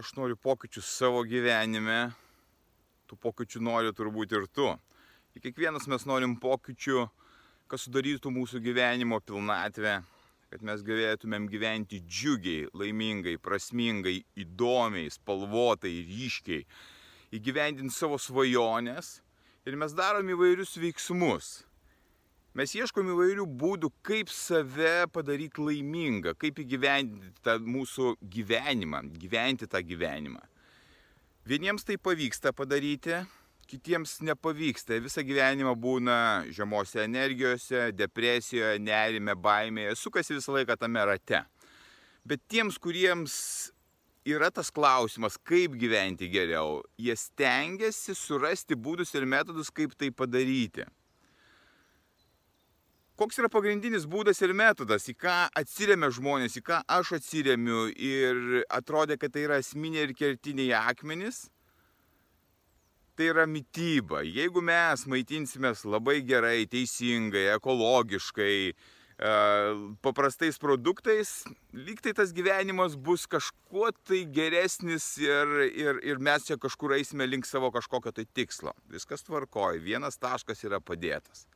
[0.00, 2.14] Aš noriu pokyčių savo gyvenime,
[3.04, 4.70] tų pokyčių nori turbūt ir tu.
[5.36, 7.02] Ir kiekvienas mes norim pokyčių,
[7.68, 9.98] kas sudarytų mūsų gyvenimo pilnatvę,
[10.48, 16.64] kad mes galėtumėm gyventi džiugiai, laimingai, prasmingai, įdomiai, spalvotai, ryškiai,
[17.36, 19.18] įgyvendinti savo svajonės
[19.68, 21.58] ir mes darom įvairius veiksmus
[22.50, 29.78] Mes ieškom įvairių būdų, kaip save padaryti laimingą, kaip įgyvendinti tą mūsų gyvenimą, gyventi tą
[29.86, 30.42] gyvenimą.
[31.46, 33.20] Vieniems tai pavyksta padaryti,
[33.70, 34.98] kitiems nepavyksta.
[34.98, 36.18] Visą gyvenimą būna
[36.50, 41.44] žemose energijose, depresijoje, nerime, baimėje, sukasi visą laiką tame rate.
[42.26, 43.34] Bet tiems, kuriems
[44.26, 50.90] yra tas klausimas, kaip gyventi geriau, jie stengiasi surasti būdus ir metodus, kaip tai padaryti
[53.20, 58.62] koks yra pagrindinis būdas ir metodas, į ką atsiriamia žmonės, į ką aš atsiriamiu ir
[58.72, 61.42] atrodė, kad tai yra esminiai ir kertiniai akmenys,
[63.18, 64.22] tai yra mytyba.
[64.24, 69.36] Jeigu mes maitinsimės labai gerai, teisingai, ekologiškai, e,
[70.00, 71.36] paprastais produktais,
[71.76, 77.28] lyg tai tas gyvenimas bus kažkuo tai geresnis ir, ir, ir mes čia kažkur eisime
[77.28, 78.72] link savo kažkokio tai tikslo.
[78.88, 81.50] Viskas tvarkoja, vienas taškas yra padėtas.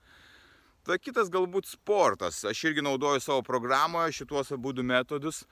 [0.85, 2.43] Tada kitas galbūt sportas.
[2.45, 5.45] Aš irgi naudoju savo programoje šituos abu metodus.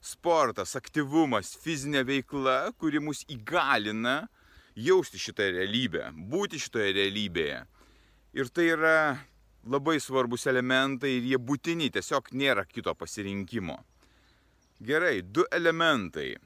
[0.00, 4.28] Sportas, aktyvumas, fizinė veikla, kuri mus įgalina
[4.78, 7.64] jausti šitą realybę, būti šitoje realybėje.
[8.38, 9.18] Ir tai yra
[9.66, 13.76] labai svarbus elementai ir jie būtini, tiesiog nėra kito pasirinkimo.
[14.80, 16.36] Gerai, du elementai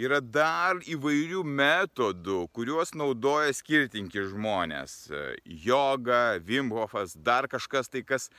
[0.00, 4.94] yra dar įvairių metodų, kuriuos naudoja skirtingi žmonės.
[5.44, 8.30] Joga, Vimhofas, dar kažkas tai, kas,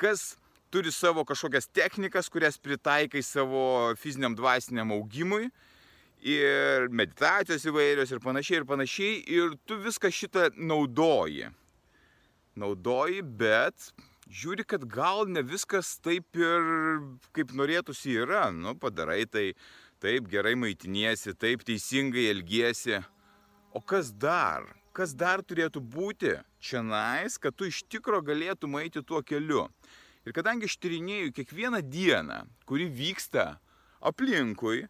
[0.00, 0.34] kas
[0.70, 5.48] turi savo kažkokias technikas, kurias pritaikai savo fiziniam dvasiniam augimui.
[6.26, 9.22] Ir meditacijos įvairios ir panašiai, ir panašiai.
[9.30, 11.50] Ir tu viską šitą naudoji.
[12.56, 13.92] Naudoji, bet
[14.26, 16.70] žiūri, kad gal ne viskas taip ir
[17.36, 18.48] kaip norėtųsi yra.
[18.50, 19.50] Nu, padarai tai
[20.02, 23.00] taip gerai maitiniesi, taip teisingai elgiesi.
[23.72, 24.66] O kas dar?
[24.96, 29.66] Kas dar turėtų būti čia nais, kad tu iš tikro galėtum eiti tuo keliu?
[30.26, 33.58] Ir kadangi aš tyrinėjau kiekvieną dieną, kuri vyksta
[34.00, 34.86] aplinkui,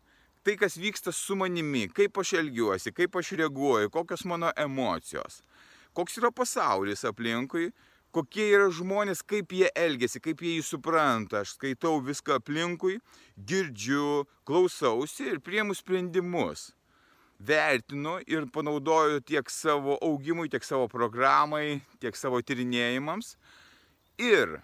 [0.46, 5.42] tai kas vyksta su manimi, kaip aš elgiuosi, kaip aš reaguoju, kokios mano emocijos,
[5.92, 7.72] koks yra pasaulis aplinkui,
[8.16, 11.42] kokie yra žmonės, kaip jie elgesi, kaip jie jį supranta.
[11.44, 12.96] Aš skaitau viską aplinkui,
[13.36, 16.70] girdžiu, klausausi ir priemu sprendimus.
[17.36, 23.34] Vertinu ir panaudoju tiek savo augimui, tiek savo programai, tiek savo tyrinėjimams.
[24.16, 24.62] Ir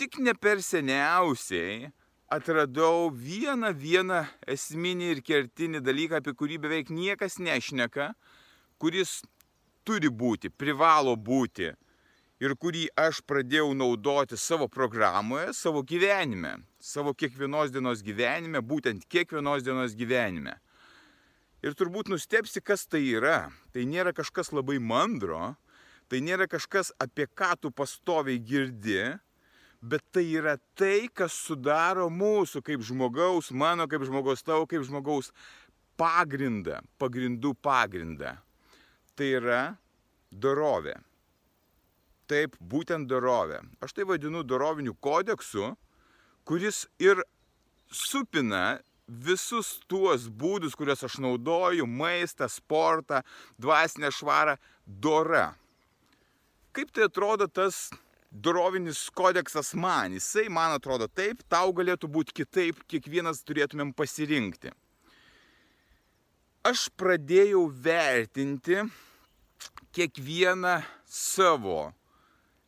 [0.00, 1.90] tik ne per seniausiai
[2.32, 8.14] atradau vieną vieną esminį ir kertinį dalyką, apie kurį beveik niekas nešneka,
[8.80, 9.18] kuris
[9.84, 11.74] turi būti, privalo būti
[12.42, 19.62] ir kurį aš pradėjau naudoti savo programoje, savo gyvenime, savo kiekvienos dienos gyvenime, būtent kiekvienos
[19.62, 20.56] dienos gyvenime.
[21.62, 23.52] Ir turbūt nustepsi, kas tai yra.
[23.70, 25.54] Tai nėra kažkas labai mandro,
[26.10, 29.12] tai nėra kažkas, apie ką tu pastoviai girdi,
[29.78, 35.30] bet tai yra tai, kas sudaro mūsų kaip žmogaus, mano kaip žmogaus, tavo kaip žmogaus
[35.94, 38.34] pagrindą, pagrindų pagrindą.
[39.14, 39.62] Tai yra
[40.34, 40.98] dorovė.
[42.32, 43.58] Taip, būtent dorovė.
[43.84, 45.74] Aš tai vadinu doroviniu kodeksu,
[46.48, 47.20] kuris ir
[47.92, 53.20] supina visus tuos būdus, kuriuos aš naudoju- maistą, sportą,
[53.60, 54.56] dvasinę švarą-
[55.04, 55.54] dora.
[56.72, 57.90] Kaip tai atrodo tas
[58.32, 60.12] dorovinis kodeksas man?
[60.12, 64.72] Jisai man atrodo taip, tau galėtų būti kitaip, kiekvienas turėtumėm pasirinkti.
[66.64, 68.90] Aš pradėjau vertinti
[69.92, 71.92] kiekvieną savo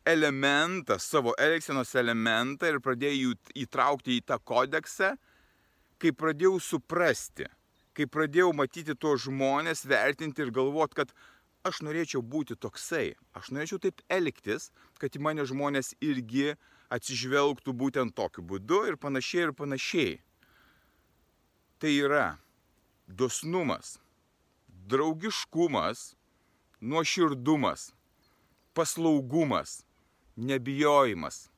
[0.05, 5.15] elementą, savo elgsenos elementą ir pradėjau jų įtraukti į tą kodeksą,
[5.99, 7.47] kai pradėjau suprasti,
[7.97, 11.15] kai pradėjau matyti tuos žmonės, vertinti ir galvoti, kad
[11.65, 14.69] aš norėčiau būti toksai, aš norėčiau taip elgtis,
[15.01, 16.53] kad į mane žmonės irgi
[16.93, 20.19] atsižvelgtų būtent tokiu būdu ir panašiai ir panašiai.
[21.81, 22.27] Tai yra
[23.09, 23.97] dosnumas,
[24.89, 26.12] draugiškumas,
[26.85, 27.93] nuoširdumas,
[28.77, 29.83] paslaugumas,
[30.37, 31.49] nebijojimas,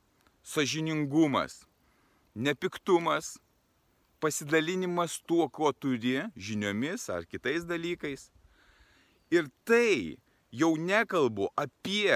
[0.43, 1.65] sažiningumas,
[2.35, 3.37] nepiktumas,
[4.21, 8.31] pasidalinimas tuo, ko turi, žiniomis ar kitais dalykais.
[9.31, 10.17] Ir tai
[10.53, 12.15] jau nekalbu apie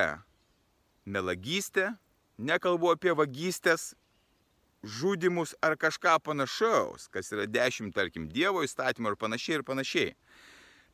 [1.04, 1.94] melagystę,
[2.38, 3.94] nekalbu apie vagystės,
[4.82, 10.14] žudimus ar kažką panašaus, kas yra dešimt, tarkim, Dievo įstatymų ir panašiai ir panašiai.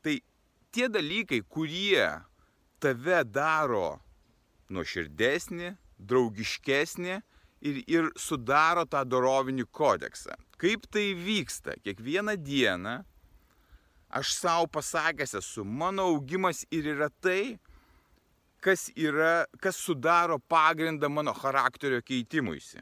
[0.03, 0.17] Tai
[0.75, 2.09] tie dalykai, kurie
[2.83, 4.01] tave daro
[4.73, 7.17] nuoširdesnį, draugiškesnį
[7.67, 10.37] ir, ir sudaro tą dorovinį kodeksą.
[10.61, 11.77] Kaip tai vyksta?
[11.85, 12.97] Kiekvieną dieną
[14.17, 17.59] aš savo pasakęs esu, mano augimas ir yra tai,
[18.61, 22.81] kas, yra, kas sudaro pagrindą mano charakterio keitimuisi.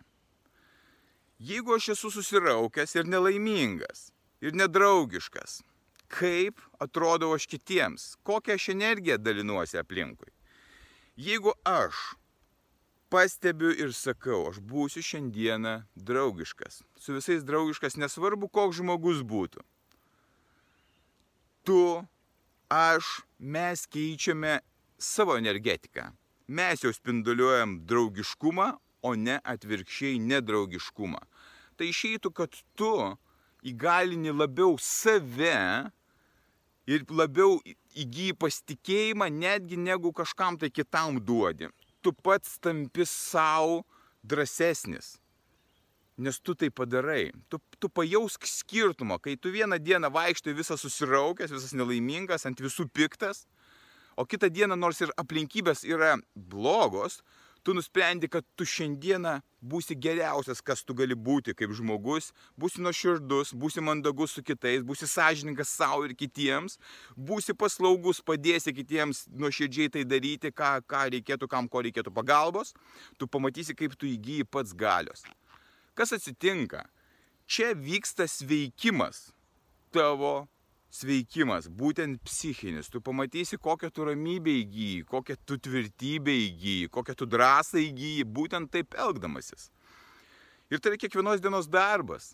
[1.44, 4.10] Jeigu aš esu susiraukęs ir nelaimingas,
[4.40, 5.62] ir nedraugiškas,
[6.08, 10.30] kaip atrodau aš kitiems, kokią aš energiją dalinuosi aplinkui.
[11.16, 11.94] Jeigu aš
[13.08, 19.62] pastebiu ir sakau, aš būsiu šiandieną draugiškas, su visais draugiškas, nesvarbu, koks žmogus būtų.
[21.64, 21.82] Tu,
[22.66, 24.58] aš, mes keičiame
[24.98, 26.10] savo energetiką.
[26.50, 28.72] Mes jau spinduliuojam draugiškumą,
[29.04, 31.22] o ne atvirkščiai nedraugiškumą.
[31.78, 32.90] Tai išeitų, kad tu
[33.62, 35.92] įgalini labiau save
[36.86, 37.58] ir labiau
[37.96, 41.70] įgyji pasitikėjimą netgi negu kažkam tai kitam duodi.
[42.02, 43.82] Tu pats tampi savo
[44.22, 45.16] drąsesnis.
[46.16, 47.32] Nes tu tai padarai.
[47.50, 52.86] Tu, tu pajausk skirtumą, kai tu vieną dieną vaikštai visas susiraukęs, visas nelaimingas, ant visų
[52.94, 53.48] piktas,
[54.14, 57.22] o kitą dieną nors ir aplinkybės yra blogos,
[57.64, 62.30] tu nusprendi, kad tu šiandieną būsi geriausias, kas tu gali būti kaip žmogus,
[62.60, 66.76] būsi nuoširdus, būsi mandagus su kitais, būsi sąžininkas savo ir kitiems,
[67.16, 72.74] būsi paslaugus, padėsi kitiems nuoširdžiai tai daryti, ką, ką reikėtų, kam ko reikėtų pagalbos,
[73.18, 75.24] tu pamatysi, kaip tu įgyji pats galios.
[75.96, 76.84] Kas atsitinka?
[77.48, 79.30] Čia vyksta sveikimas
[79.92, 80.44] tavo
[80.94, 82.90] sveikimas, būtent psichinis.
[82.92, 88.70] Tu pamatysi, kokią tu ramybę įgyji, kokią tu tvirtybę įgyji, kokią tu drąsą įgyji, būtent
[88.74, 89.70] taip elgdamasis.
[90.70, 92.32] Ir tai yra kiekvienos dienos darbas.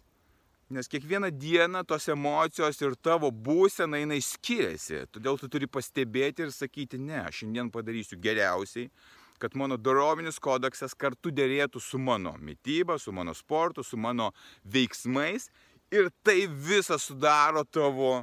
[0.70, 5.00] Nes kiekvieną dieną tos emocijos ir tavo būsena jinai skiriasi.
[5.10, 8.86] Todėl tu turi pastebėti ir sakyti, ne, aš šiandien padarysiu geriausiai,
[9.42, 14.30] kad mano dorovinis kodeksas kartu dėrėtų su mano mytyba, su mano sportu, su mano
[14.62, 15.48] veiksmais.
[15.90, 18.20] Ir tai visą sudaro tavo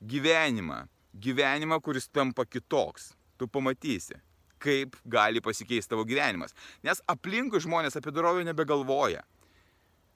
[0.00, 0.86] gyvenimą.
[1.14, 3.12] Gyvenimą, kuris tampa kitoks.
[3.38, 4.14] Tu pamatysi,
[4.58, 6.54] kaip gali pasikeisti tavo gyvenimas.
[6.84, 9.24] Nes aplinkui žmonės apie dorovę nebegalvoja.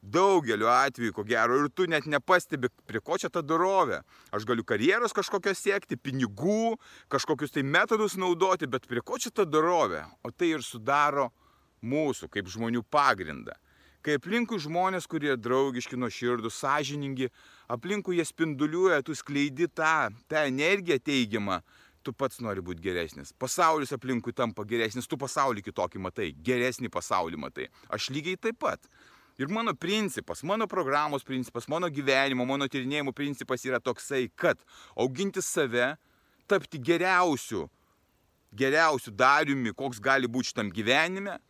[0.04, 4.02] Daugeliu atveju, ko gero, ir tu net nepastebi, prie ko čia ta dorovė.
[4.36, 6.76] Aš galiu karjeros kažkokios siekti, pinigų,
[7.08, 10.04] kažkokius tai metodus naudoti, bet prie ko čia ta dorovė?
[10.20, 11.30] O tai ir sudaro
[11.80, 13.56] mūsų kaip žmonių pagrindą.
[14.04, 17.30] Kai aplinkui žmonės, kurie draugiški, nuoširdus, sąžiningi,
[17.72, 21.62] aplinkui jie spinduliuoja, tu skleidi tą, tą energiją teigiamą,
[22.04, 23.32] tu pats nori būti geresnis.
[23.40, 27.70] Pasaulis aplinkui tampa geresnis, tu pasaulį kitokį matai, geresnį pasaulį matai.
[27.88, 28.84] Aš lygiai taip pat.
[29.40, 34.60] Ir mano principas, mano programos principas, mano gyvenimo, mano tyrinėjimo principas yra toksai, kad
[35.00, 35.94] auginti save,
[36.46, 37.64] tapti geriausiu,
[38.52, 41.40] geriausiu dariumi, koks gali būti šitam gyvenime,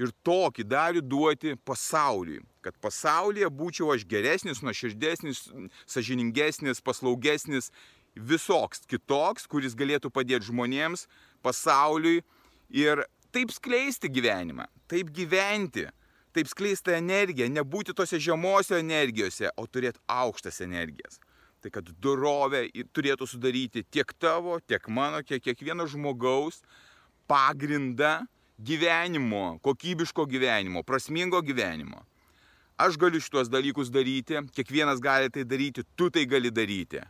[0.00, 2.40] ir tokį darių duoti pasauliui.
[2.64, 5.46] Kad pasaulyje būčiau aš geresnis, nuoširdesnis,
[5.88, 7.70] sažiningesnis, paslaugesnis,
[8.16, 11.06] visoks kitoks, kuris galėtų padėti žmonėms,
[11.44, 12.20] pasauliui
[12.72, 13.04] ir
[13.34, 15.86] taip skleisti gyvenimą, taip gyventi,
[16.36, 21.20] taip skleisti energiją, nebūti tose žemose energijose, o turėti aukštas energijas.
[21.60, 22.64] Tai kad dorovė
[22.96, 26.62] turėtų sudaryti tiek tavo, tiek mano, tiek kiekvieno žmogaus
[27.28, 28.22] pagrindą
[28.64, 32.04] gyvenimo, kokybiško gyvenimo, prasmingo gyvenimo.
[32.76, 37.00] Aš galiu šituos dalykus daryti, kiekvienas gali tai daryti, tu tai gali daryti.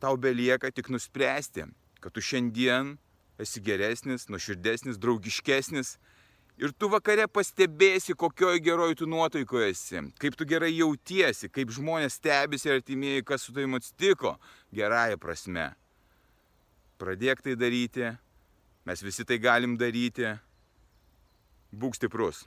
[0.00, 1.66] Tau belieka tik nuspręsti,
[2.00, 2.96] kad tu šiandien
[3.40, 5.96] esi geresnis, nuoširdesnis, draugiškesnis
[6.56, 12.16] ir tu vakare pastebėsi, kokioj geroj tu nuotaikoje esi, kaip tu gerai jautiesi, kaip žmonės
[12.20, 14.36] stebisi artimieji, kas su tavimi atsitiko,
[14.76, 15.70] gerąją prasme.
[16.96, 18.14] Pradėk tai daryti,
[18.88, 20.32] mes visi tai galim daryti,
[21.72, 22.46] būk stiprus